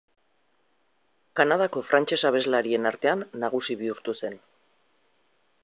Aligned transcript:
Kanadako 1.39 1.83
frantses 1.91 2.19
abeslarien 2.31 2.91
artean 2.93 3.21
nagusi 3.45 3.79
bihurtu 3.83 4.19
zen. 4.25 4.43